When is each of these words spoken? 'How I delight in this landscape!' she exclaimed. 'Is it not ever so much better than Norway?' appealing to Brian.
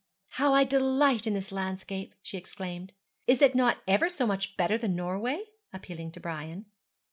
'How 0.29 0.55
I 0.55 0.63
delight 0.63 1.27
in 1.27 1.35
this 1.35 1.51
landscape!' 1.51 2.15
she 2.23 2.35
exclaimed. 2.35 2.93
'Is 3.27 3.39
it 3.39 3.53
not 3.53 3.83
ever 3.87 4.09
so 4.09 4.25
much 4.25 4.57
better 4.57 4.75
than 4.75 4.95
Norway?' 4.95 5.45
appealing 5.71 6.11
to 6.13 6.19
Brian. 6.19 6.65